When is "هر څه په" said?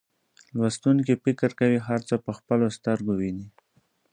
1.87-2.31